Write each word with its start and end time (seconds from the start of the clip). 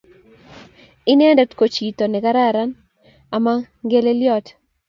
Inendete 1.11 1.53
ko 1.59 1.65
chito 1.73 2.03
nekararan 2.07 2.69
ama 3.35 3.53
ngeleliot 3.83 4.45